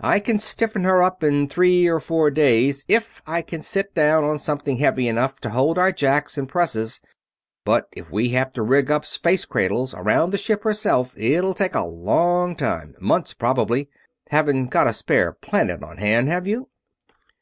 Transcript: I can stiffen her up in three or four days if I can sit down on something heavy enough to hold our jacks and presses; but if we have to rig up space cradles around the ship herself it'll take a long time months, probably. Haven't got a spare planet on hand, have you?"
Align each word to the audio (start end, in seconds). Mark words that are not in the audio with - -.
I 0.00 0.18
can 0.18 0.38
stiffen 0.38 0.84
her 0.84 1.02
up 1.02 1.22
in 1.22 1.46
three 1.46 1.86
or 1.86 2.00
four 2.00 2.30
days 2.30 2.86
if 2.88 3.20
I 3.26 3.42
can 3.42 3.60
sit 3.60 3.94
down 3.94 4.24
on 4.24 4.38
something 4.38 4.78
heavy 4.78 5.08
enough 5.08 5.40
to 5.40 5.50
hold 5.50 5.76
our 5.76 5.92
jacks 5.92 6.38
and 6.38 6.48
presses; 6.48 7.02
but 7.66 7.88
if 7.92 8.10
we 8.10 8.30
have 8.30 8.50
to 8.54 8.62
rig 8.62 8.90
up 8.90 9.04
space 9.04 9.44
cradles 9.44 9.92
around 9.92 10.30
the 10.30 10.38
ship 10.38 10.64
herself 10.64 11.12
it'll 11.18 11.52
take 11.52 11.74
a 11.74 11.84
long 11.84 12.56
time 12.56 12.94
months, 12.98 13.34
probably. 13.34 13.90
Haven't 14.30 14.68
got 14.68 14.86
a 14.86 14.92
spare 14.94 15.34
planet 15.34 15.82
on 15.82 15.98
hand, 15.98 16.28
have 16.28 16.46
you?" 16.46 16.68